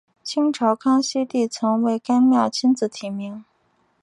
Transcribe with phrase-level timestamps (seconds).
[0.23, 3.45] 清朝康熙帝曾为该庙亲自赐名。